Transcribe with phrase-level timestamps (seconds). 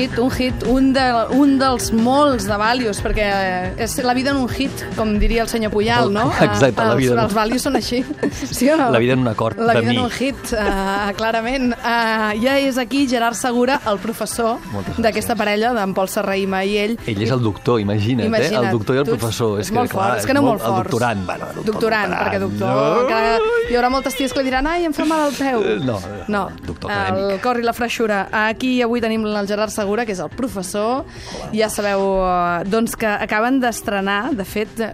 [0.00, 1.04] hit, un hit, un, de,
[1.36, 3.26] un dels molts de Valius, perquè
[3.80, 6.30] és la vida en un hit, com diria el senyor Puyal, no?
[6.40, 8.02] Exacte, la els, vida en un- Els Valius són així,
[8.50, 8.90] sí o no?
[8.94, 9.96] La vida en un acord, La vida mi.
[9.98, 11.72] en un hit, uh, clarament.
[11.76, 14.58] Uh, ja és aquí Gerard Segura, el professor
[14.98, 16.96] d'aquesta parella, d'en Pol Serraïma i ell.
[17.06, 18.70] Ell és el doctor, imagina't, Imagina't, eh?
[18.70, 19.58] El doctor i el professor.
[19.60, 20.90] és molt clar, fort, és que no molt El forts.
[20.90, 22.66] doctorant, bueno, doctor, Doctorant, perquè doctor...
[22.70, 23.02] No.
[23.04, 23.36] Encara
[23.70, 25.62] hi haurà moltes ties que li diran ai, em fa mal el peu.
[25.64, 25.98] Eh, no,
[26.28, 26.42] no.
[26.66, 27.40] doctor El acadèmic.
[27.42, 28.20] cor i la freixura.
[28.46, 31.04] Aquí avui tenim el Gerard Segura, que és el professor.
[31.52, 34.92] Ja sabeu, eh, doncs, que acaben d'estrenar, de fet, eh,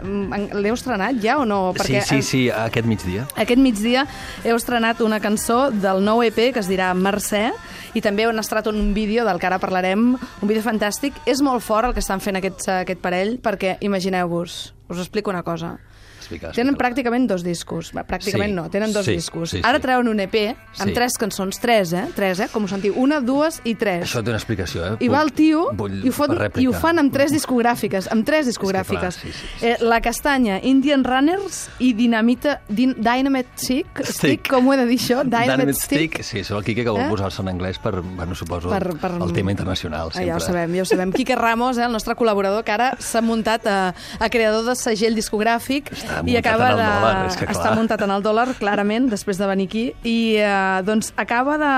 [0.55, 1.75] l'heu estrenat ja o no?
[1.85, 3.27] Sí, sí, sí, aquest migdia.
[3.37, 4.07] Aquest migdia
[4.45, 7.53] heu estrenat una cançó del nou EP que es dirà Mercè
[7.95, 11.15] i també heu estrenat un vídeo del que ara parlarem, un vídeo fantàstic.
[11.27, 15.43] És molt fort el que estan fent aquests, aquest parell perquè imagineu-vos, us explico una
[15.43, 15.79] cosa.
[16.27, 16.83] Explica, Tenen explica.
[17.11, 17.93] pràcticament dos discos.
[17.95, 19.51] Pràcticament Sí, no, tenen dos sí, discos.
[19.51, 19.63] sí, sí.
[19.65, 20.35] Ara treuen un EP
[20.79, 20.93] amb Sí.
[20.95, 22.09] tres cançons, tres, eh?
[22.17, 22.49] Tres, eh?
[22.53, 22.95] Com ho sentiu?
[22.97, 24.09] Una, dues i tres.
[24.11, 24.97] Això té una explicació, eh?
[25.01, 28.25] I va el tio Vull i ho, fot, i ho fan amb tres discogràfiques, amb
[28.27, 28.99] tres discogràfiques.
[28.99, 29.67] clar, sí, sí, sí.
[29.67, 34.17] Eh, la Castanya, Indian Runners i Dinamita, din, Dynamite Stick, Stick.
[34.17, 35.23] Stick, com ho he de dir això?
[35.25, 36.23] Dynamite, Stick.
[36.25, 37.09] Sí, és el Quique que vol Eh?
[37.09, 40.09] posar-se en anglès per, bueno, suposo, Per- per- el tema internacional.
[40.09, 40.27] Ah, Sempre.
[40.31, 41.13] ja ho sabem, ja ho sabem.
[41.13, 45.15] Quique Ramos, eh, el nostre col·laborador, que ara s'ha muntat a, a creador de segell
[45.15, 46.83] discogràfic Està i acaba de...
[46.83, 50.81] dòlar, és que està muntat en el dòlar, clarament, després de venir aquí, i eh,
[50.87, 51.73] doncs acaba de,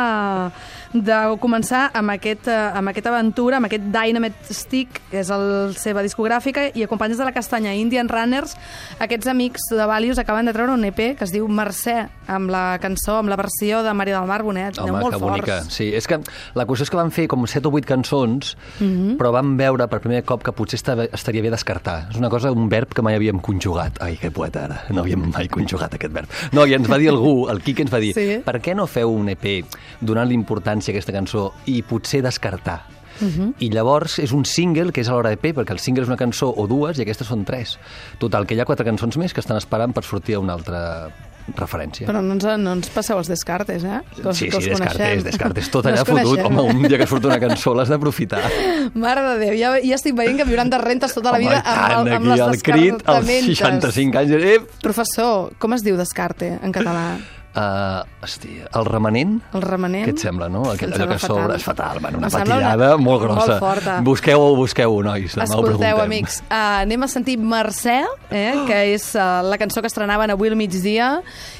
[0.92, 5.70] de començar amb, aquest, eh, amb aquesta aventura, amb aquest Dynamite Stick, que és la
[5.76, 8.56] seva discogràfica, i acompanyats de la castanya Indian Runners,
[8.98, 12.78] aquests amics de Valius acaben de treure un EP que es diu Mercè, amb la
[12.80, 14.78] cançó, amb la versió de Maria del Mar Bonet.
[14.78, 15.58] Aneu Home, molt que bonica.
[15.62, 15.74] forts.
[15.74, 16.20] Sí, és que
[16.54, 19.16] la qüestió és que van fer com 7 o 8 cançons, Mhm.
[19.18, 22.08] però vam veure per primer cop que potser estava, estaria bé descartar.
[22.10, 24.00] És una cosa, un verb que mai havíem conjugat.
[24.02, 24.84] Ai, que poeta ara.
[24.90, 26.28] No havíem mai conjugat aquest verb.
[26.52, 28.40] No, i ens va dir algú, el Quique ens va dir, Sí.
[28.44, 29.64] per què no feu un EP
[30.00, 32.84] donant l'importància a aquesta cançó i potser descartar?
[33.18, 33.54] Mhm.
[33.58, 36.16] I llavors és un single que és a l'hora EP, perquè el single és una
[36.16, 37.76] cançó o dues i aquestes són tres.
[38.22, 41.10] Total, que hi ha quatre cançons més que estan esperant per sortir a una altra
[41.56, 42.06] referència.
[42.06, 44.02] Però no ens, no ens passeu els descartes, eh?
[44.14, 45.22] Que Sí, que sí, descartes, coneixem.
[45.24, 45.70] descartes.
[45.72, 46.38] Tot allà fotut.
[46.44, 48.42] Home, un dia que surt una cançó l'has d'aprofitar.
[48.94, 51.58] Mare de Déu, ja, ja estic veient que viuran de rentes tota la Home, vida
[51.58, 53.58] i tant, amb, amb les el crit als descartamentes.
[53.58, 54.30] 65 anys.
[54.30, 57.16] Eh, Professor, com es diu descarte en català?
[57.58, 59.34] Uh, hosti, el remanent?
[59.52, 60.06] El remanent?
[60.06, 60.62] Què et sembla, no?
[60.70, 61.56] Aquell, allò que sobre fatal.
[61.56, 62.00] és fatal.
[62.00, 63.46] Bueno, una patillada una- molt grossa.
[63.58, 63.96] molt forta.
[64.06, 65.36] Busqueu-ho, busqueu-ho, nois.
[65.36, 67.98] Escolteu, amics, uh, anem a sentir Mercè,
[68.30, 71.10] eh, que és uh, la cançó que estrenaven avui al migdia,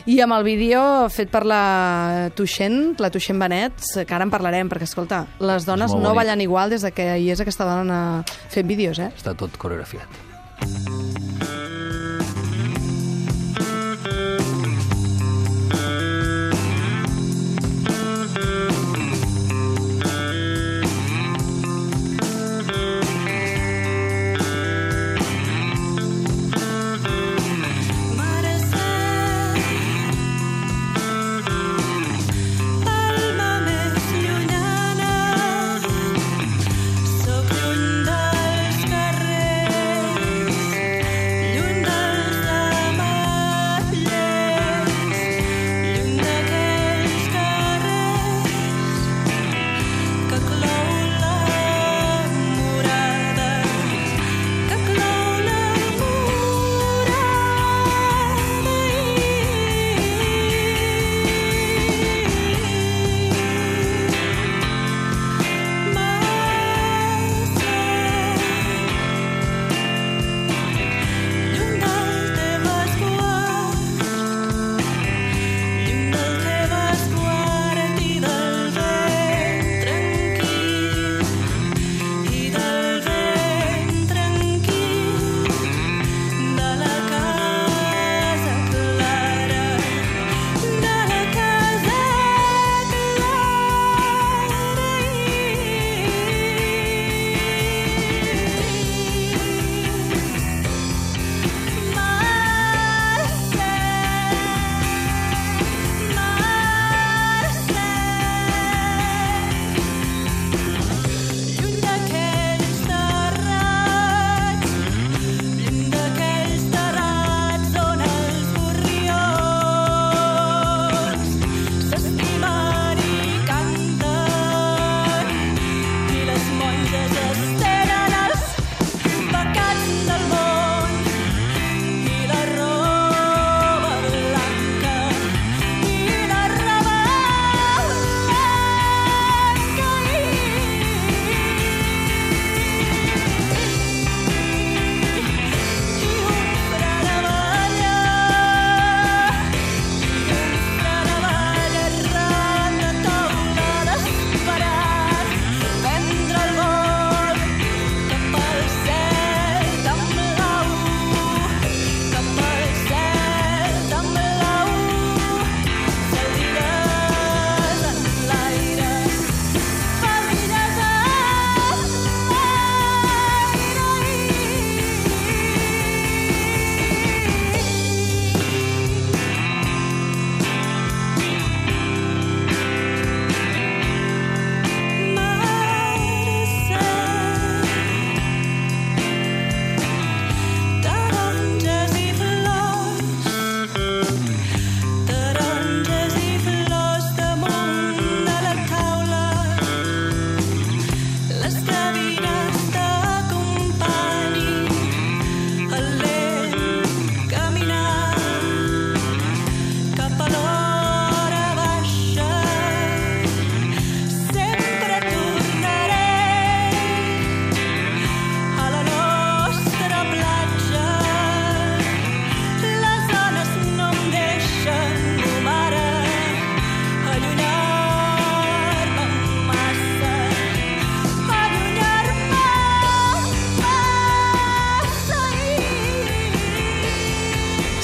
[0.07, 3.75] i amb el vídeo fet per la Tuixent, la Tuixent Benet,
[4.07, 6.17] que ara en parlarem, perquè, escolta, les dones no bonic.
[6.23, 9.11] ballen igual des de que hi és aquesta dona fent vídeos, eh?
[9.17, 10.09] Està tot coreografiat.
[10.59, 10.88] Alma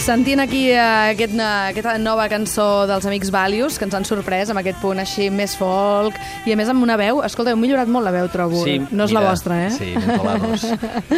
[0.05, 4.51] Sentint aquí eh, aquest, eh, aquesta nova cançó dels Amics Valius, que ens han sorprès
[4.53, 7.89] amb aquest punt així més folk, i a més amb una veu, escolta, heu millorat
[7.89, 8.67] molt la veu, trobo.
[8.69, 9.71] no és la mira, vostra, eh?
[9.73, 10.67] Sí, colados.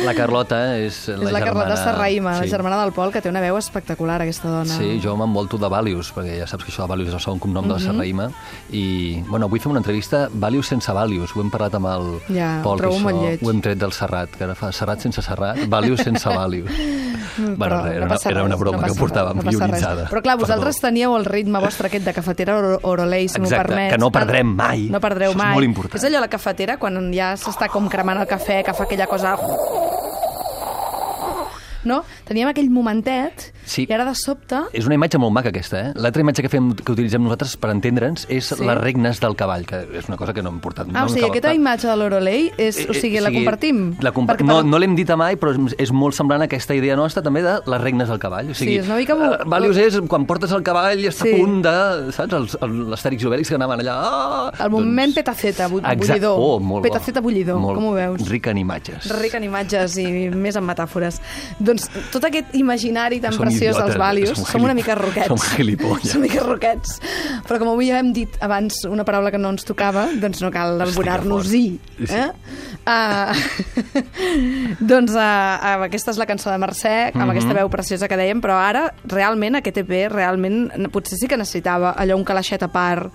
[0.06, 1.80] La Carlota és la, és la Carlota germana...
[1.82, 2.52] Serraïma, la sí.
[2.54, 4.78] germana del Pol, que té una veu espectacular, aquesta dona.
[4.78, 7.42] Sí, jo m'envolto de Valius, perquè ja saps que això de Valius és el segon
[7.42, 8.28] cognom de la Serraïma,
[8.70, 8.84] i,
[9.26, 12.78] bueno, avui fem una entrevista Valius sense Valius, ho hem parlat amb el Ja, Pol,
[12.78, 16.38] que això ho hem tret del Serrat, que ara fa Serrat sense Serrat, Valius sense
[16.38, 16.70] Valius.
[17.36, 20.08] bueno, Però res, era, no una, era una broma no que portàvem no guionitzada.
[20.10, 20.88] Però clar, vosaltres Perdó.
[20.88, 23.92] teníeu el ritme vostre aquest de cafetera Oro- Orolei, si m'ho permets.
[23.92, 24.88] que no perdrem mai.
[24.90, 25.54] No perdreu Això és mai.
[25.54, 25.94] molt important.
[26.02, 29.36] És allò la cafetera, quan ja s'està com cremant el cafè, que fa aquella cosa...
[31.86, 32.02] No?
[32.26, 33.84] Teníem aquell momentet Sí.
[33.88, 34.58] i ara de sobte...
[34.76, 35.92] És una imatge molt maca aquesta, eh?
[35.98, 38.58] L'altra imatge que fem que utilitzem nosaltres per entendre'ns és Sí.
[38.64, 40.86] les regnes del cavall, que és una cosa que no hem portat.
[40.92, 43.96] Ah, no o sigui, aquesta imatge de l'Orolei, és, o sigui, la compartim?
[44.02, 46.74] La compa Perquè no, per- no l'hem dita mai, però és, molt semblant a aquesta
[46.78, 48.50] idea nostra també de les regnes del cavall.
[48.50, 51.26] O sigui, Sí, és una mica eh, Valius és quan portes el cavall i està
[51.26, 51.34] Sí.
[51.34, 52.12] a punt de...
[52.12, 52.32] Saps?
[52.38, 53.96] Els- el- L'Astèrix i Obèlix que anaven allà...
[53.98, 54.52] Ah!
[54.64, 56.06] El moment petaceta, bu- Exacte.
[56.06, 56.36] bullidor.
[56.38, 56.88] Oh, molt bo.
[56.90, 58.28] Petaceta bullidor, molt com ho veus?
[58.30, 59.10] Ric en imatges.
[59.20, 61.20] Ric en imatges i més en metàfores.
[61.58, 61.75] Doncs
[62.12, 65.28] tot aquest imaginari tan Som preciós idiotes, dels Valius, som som una mica roquets.
[65.28, 66.10] som gilipolles.
[66.12, 67.00] Som mica roquets.
[67.46, 70.50] Però com avui ja hem dit abans una paraula que no ens tocava, doncs no
[70.50, 71.78] cal alborar-nos-hi.
[72.06, 72.10] fort.
[72.10, 72.30] Eh?
[72.86, 73.34] Uh,
[74.80, 77.30] doncs uh, aquesta és la cançó de Mercè, amb Mhm.
[77.34, 81.94] aquesta veu preciosa que dèiem, però ara realment aquest EP realment potser sí que necessitava
[81.96, 83.10] allò un calaixet a part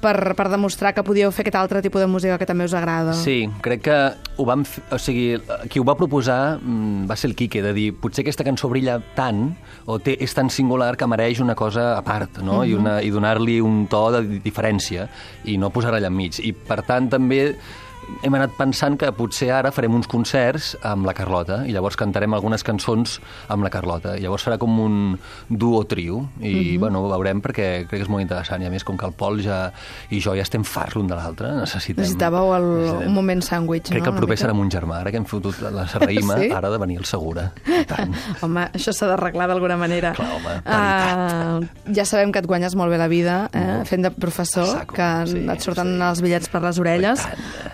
[0.00, 3.12] per, per demostrar que podíeu fer aquest altre tipus de música que també us agrada.
[3.14, 4.64] Sí, crec que ho vam...
[4.90, 5.38] O sigui,
[5.70, 8.96] qui ho va proposar mm, va ser el Quique, de dir, potser aquesta cançó brilla
[9.18, 9.50] tant,
[9.90, 12.62] o té, és tan singular que mereix una cosa a part, no?
[12.64, 15.08] I, una, i donar-li un to de di- diferència,
[15.44, 16.40] i no posar allà enmig.
[16.46, 17.42] I, per tant, també
[18.22, 22.34] hem anat pensant que potser ara farem uns concerts amb la Carlota i llavors cantarem
[22.36, 23.16] algunes cançons
[23.52, 24.14] amb la Carlota.
[24.18, 24.96] I llavors serà com un
[25.48, 28.84] duo trio i, bueno, ho veurem perquè crec que és molt interessant i a més
[28.86, 29.72] com que el Pol ja,
[30.10, 32.04] i jo ja estem farts l'un de l'altre, necessitem...
[32.04, 34.04] Necessitàveu el, necessitem- un moment sàndwich, Crec no?
[34.04, 34.44] que el proper mica?
[34.44, 36.50] serà mon germà, ara que hem fotut la serraïma, Sí?
[36.52, 37.48] ara ha de venir el Segura.
[37.90, 38.14] Tant.
[38.44, 40.12] Home, això s'ha d'arreglar d'alguna manera.
[40.16, 43.82] Clar, home, uh, ja sabem que et guanyes molt bé la vida eh?
[43.88, 46.02] fent de professor, Saco, que sí, et surten sí.
[46.10, 47.26] els bitllets per les orelles.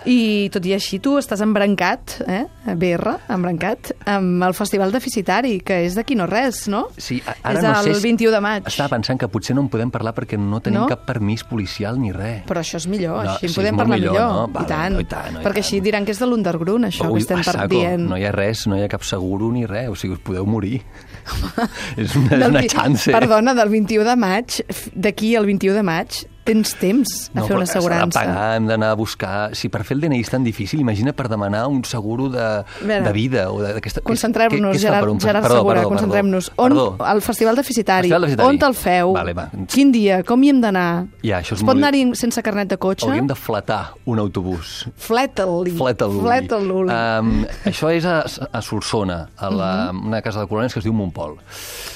[0.07, 0.22] I.
[0.23, 2.45] I tot i així tu estàs embrancat, eh?
[2.79, 6.85] BR, embrancat, amb el Festival Deficitari, que és d'aquí no res, no?
[6.97, 8.69] Sí, ara és no el sé si- 21 de maig.
[8.71, 10.87] Estava pensant que potser no en podem parlar perquè no tenim No?
[10.87, 12.45] cap permís policial ni res.
[12.47, 14.33] Però això és millor, No, així en sí, podem parlar millor, millor.
[14.33, 14.45] no?
[14.49, 14.95] I, Vale, tant.
[14.95, 15.65] no, i tant, no, i Perquè tant.
[15.65, 18.07] així diran que és de l'underground, això Ui, que estem a per saco, dient.
[18.09, 20.47] No hi ha res, no hi ha cap seguro ni res, o sigui, us podeu
[20.47, 20.83] morir.
[21.97, 23.11] és una, Del una chance.
[23.13, 24.61] Perdona, del 21 de maig,
[24.95, 28.19] d'aquí al 21 de maig, tens temps a fer una però assegurança.
[28.21, 29.55] pagar, hem d'anar a buscar...
[29.55, 32.47] Si per fer el DNI és tan difícil, imagina per demanar un seguro de,
[32.83, 34.01] de vida o d'aquesta...
[34.03, 36.51] Concentrem-nos, Gerard, un- Gerard perdó, Segura, concentrem-nos.
[36.57, 36.75] On,
[37.07, 38.49] el Festival Deficitari, Festival Deficitari.
[38.49, 39.13] on te'l feu?
[39.15, 39.49] Vale, va.
[39.71, 40.23] Quin dia?
[40.27, 41.07] Com hi hem d'anar?
[41.23, 43.07] Ja, això es pot molt- anar-hi sense carnet de cotxe?
[43.07, 44.89] Hauríem de flatar un autobús.
[44.97, 45.71] Fleta-li.
[45.79, 46.25] Fleta-l'uli.
[46.27, 46.91] Fleta-l'uli.
[46.93, 50.07] Um, això és a, a Solsona, a la, Mhm.
[50.09, 51.37] una casa de colònies que es diu Montpol.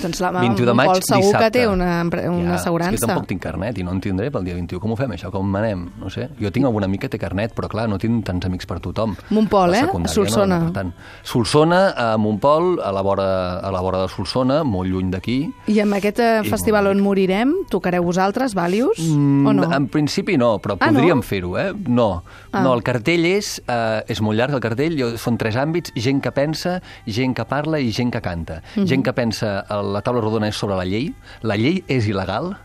[0.03, 1.45] doncs la, 21 de maig, Pol segur dissabte.
[1.45, 2.95] que té una, una ja, assegurança.
[2.95, 4.79] És que tampoc tinc carnet i no en tindré pel dia 21.
[4.85, 5.33] Com ho fem, això?
[5.35, 5.87] Com anem?
[6.01, 6.29] No sé.
[6.41, 9.17] Jo tinc algun amic que té carnet, però clar, no tinc tants amics per tothom.
[9.33, 9.83] Montpol, eh?
[9.89, 10.59] secundària, Solsona.
[10.61, 10.93] No, per tant.
[11.27, 13.27] Solsona, a Montpol, a la vora,
[13.59, 15.39] a la vora de Solsona, molt lluny d'aquí.
[15.73, 19.01] I amb aquest eh, I festival on morirem, tocareu vosaltres, Valius?
[19.01, 19.67] o no?
[19.67, 21.01] Mm, En principi no, però Ah, no?
[21.01, 21.73] podríem fer-ho, eh?
[21.89, 22.23] No.
[22.53, 22.63] Ah.
[22.63, 26.23] No, el cartell és, eh, és molt llarg, el cartell, jo- són tres àmbits, gent
[26.23, 28.63] que pensa, gent que parla i gent que canta.
[28.77, 28.87] Mhm.
[28.87, 32.57] Gent que pensa, eh, la taula rodona és sobre la llei, la llei és il·legal,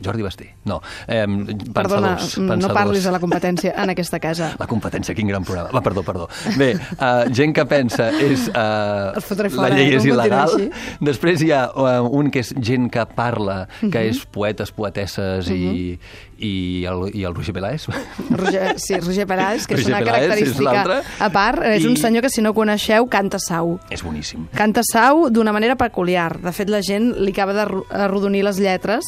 [0.00, 0.54] Jordi Basté.
[0.64, 2.74] No, eh, Perdona, pensadors, no pensadors.
[2.74, 4.52] parlis de la competència en aquesta casa.
[4.58, 5.70] La competència, quin gran programa.
[5.74, 6.28] Va, perdó, perdó.
[6.56, 8.48] Bé, uh, gent que pensa és...
[8.48, 10.70] Uh, fotré la fora, llei eh, és il·legal.
[11.00, 14.08] Després hi ha uh, un que és gent que parla, que Mhm.
[14.10, 15.98] és poetes, poetesses i,
[16.38, 17.86] i, el, i el Roger Peláez.
[18.30, 21.00] Roger, sí, Roger Peláez, que és Roger una Peláez és característica l'altre.
[21.18, 21.62] a part.
[21.64, 23.78] És I- un senyor que, si no coneixeu, canta sau.
[23.90, 24.46] és boníssim.
[24.54, 26.38] Canta sau d'una manera peculiar.
[26.40, 29.04] De fet, la gent li acaba d'arrodonir les lletres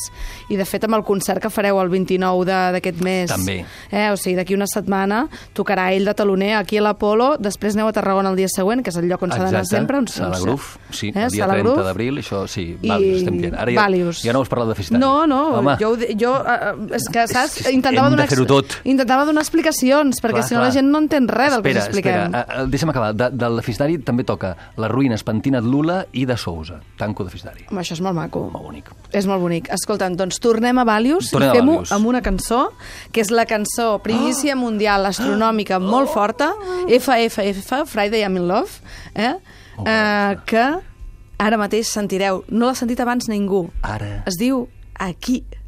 [0.49, 3.31] i, de fet, amb el concert que fareu el 29 de- d'aquest mes...
[3.31, 3.65] També.
[3.91, 4.09] Eh?
[4.13, 7.93] O sigui, d'aquí una setmana tocarà ell de taloner aquí a l'Apolo, després aneu a
[7.93, 9.77] Tarragona el dia següent, que és el lloc on s'ha d'anar Exacte.
[9.77, 9.99] sempre.
[9.99, 11.25] On, Sala on- Gruf, sí, eh?
[11.27, 11.85] el dia Sala 30 Gruf.
[11.87, 13.55] d'abril, això sí, I Valius, estem dient.
[13.55, 14.23] Ara ja, Valius.
[14.23, 15.01] ja no us parlat de Festari.
[15.01, 18.79] No, no, Home, jo, de- jo eh, és que, saps, intentava de donar, tot.
[18.85, 20.69] intentava donar explicacions, perquè Clar, si no clar.
[20.69, 22.35] la gent no entén res del que espera, us expliquem.
[22.35, 23.15] Espera, uh, deixa'm acabar.
[23.15, 26.81] De, del Fistari també toca Les ruïnes Pentinat Lula i de Sousa.
[26.97, 27.65] Tanco de Fistari.
[27.71, 28.49] Home, això és molt maco.
[28.53, 28.91] Molt bonic.
[29.13, 29.69] És molt bonic.
[29.73, 31.93] Escolta'm, doncs tornem a Valius Tornem a i fem-ho Valius.
[31.93, 32.69] amb una cançó,
[33.13, 36.53] que és la cançó primícia mundial astronòmica molt forta,
[36.87, 38.81] FFF, Friday I'm in Love,
[39.15, 39.35] eh?
[39.77, 40.69] Oh, eh que
[41.41, 43.71] Ara mateix sentireu, no l'ha sentit abans ningú.
[43.81, 44.19] Ara.
[44.29, 44.67] Es diu
[45.01, 45.39] Aquí.
[45.41, 45.60] Només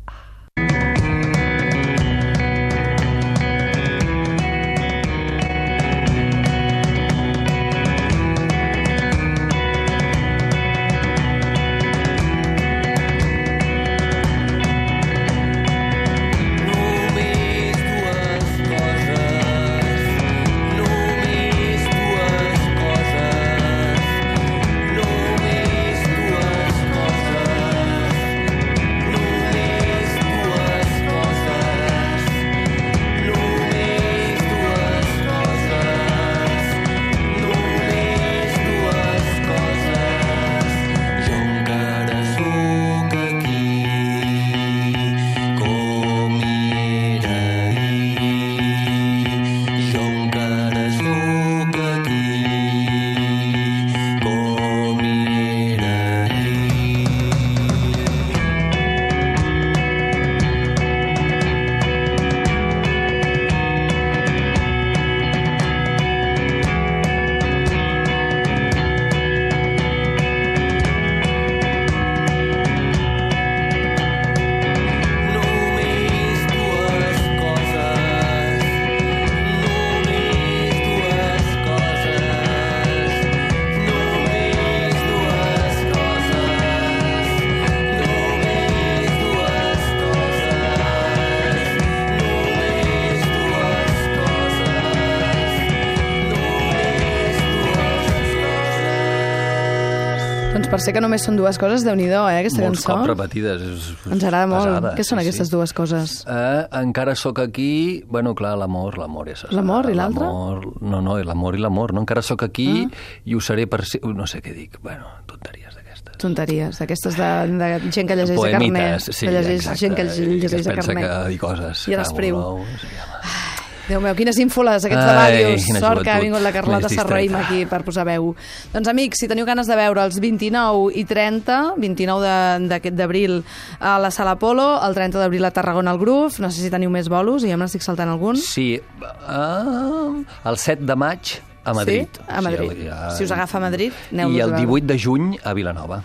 [100.85, 102.99] ser que només són dues coses, déu nhi eh, aquesta Molts cançó.
[102.99, 103.63] cops repetides.
[103.63, 104.67] És Ens agrada molt.
[104.67, 106.25] pesada, Què són sí, aquestes dues coses?
[106.27, 108.03] Eh, encara sóc aquí...
[108.09, 109.45] Bueno, clar, l'amor, l'amor és...
[109.51, 110.27] L'amor i l'altre?
[110.27, 112.01] No, no, l'amor i l'amor, no?
[112.05, 113.21] Encara sóc aquí Ah.
[113.25, 113.85] i ho seré per...
[113.87, 114.79] si- No sé què dic.
[114.83, 116.17] Bueno, tonteries d'aquestes.
[116.19, 118.73] Tonteries, d'aquestes de, de gent que llegeix a carnet.
[118.73, 119.79] Poemites, sí, que llegeix, exacte.
[119.81, 121.09] gent que llegeix es a pensa carnet.
[121.11, 121.89] que dir coses.
[121.89, 122.37] I a l'espriu.
[122.37, 123.42] Cago
[123.89, 125.65] Déu meu, quines ínfoles, aquests de ràdios.
[125.81, 127.41] Sort que ha vingut la Carlota distreta.
[127.41, 128.35] aquí per posar veu.
[128.73, 133.43] Doncs amics, si teniu ganes de veure els 29 i 30, 29 de- d'aquest d'abril
[133.81, 136.91] a la Sala Polo, el 30 d'abril a Tarragona al Groove, no sé si teniu
[136.91, 138.37] més bolos, i ja me n'estic saltant algun.
[138.37, 138.81] Sí,
[139.29, 142.09] uh, el 7 de maig a Madrid.
[142.13, 142.23] Sí?
[142.29, 142.89] A Madrid.
[143.17, 144.67] Si us agafa a Madrid, aneu-los I a el veure.
[144.67, 146.03] 18 de juny a Vilanova.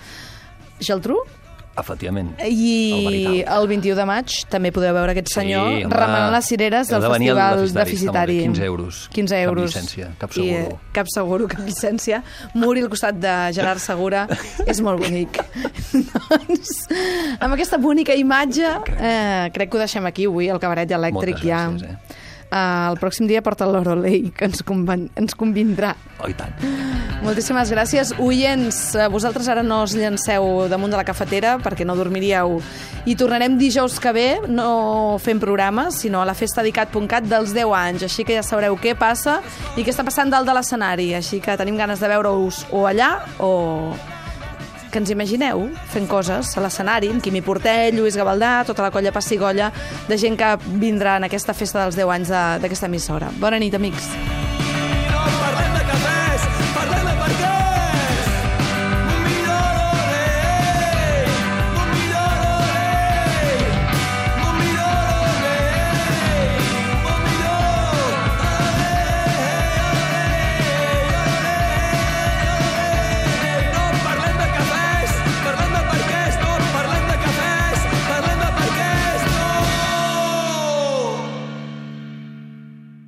[0.79, 1.17] Geltrú?
[1.77, 2.31] Efectivament.
[2.39, 3.46] El I veritable.
[3.57, 5.93] el 21 de maig també podeu veure aquest senyor Sí, home.
[5.96, 8.43] remenant les cireres del de Festival deficitari, bé.
[8.48, 9.10] 15 euros.
[9.13, 9.75] 15 Cap euros.
[9.75, 10.79] llicència, cap I, eh, seguro.
[10.93, 12.24] cap seguro, cap llicència.
[12.55, 14.27] Muri al costat de Gerard Segura
[14.65, 15.38] és molt bonic.
[15.93, 16.88] doncs,
[17.39, 18.67] amb aquesta bonica imatge,
[19.00, 21.67] eh, crec que ho deixem aquí avui, el cabaret elèctric Moltes ja.
[21.69, 22.24] gràcies, eh?
[22.47, 25.91] Uh, el pròxim dia porta l'Orolei, que ens, conven ens convindrà.
[26.23, 26.55] Oh, tant.
[27.25, 28.13] Moltíssimes gràcies.
[28.23, 32.61] Oients, eh, vosaltres ara no us llanceu damunt de la cafetera perquè no dormiríeu.
[33.05, 38.07] I tornarem dijous que ve, no fent programes, sinó a la festadicat.cat dels 10 anys.
[38.07, 39.41] Així que ja sabreu què passa
[39.75, 41.13] i què està passant dalt de l'escenari.
[41.19, 43.51] Així que tenim ganes de veure-us o allà o
[44.91, 49.13] que ens imagineu fent coses a l'escenari, amb Quimi Portell, Lluís Gavaldà, tota la colla
[49.15, 49.72] Passigolla,
[50.08, 53.32] de gent que vindrà en aquesta festa dels 10 anys d'aquesta emissora.
[53.41, 54.12] Bona nit, amics.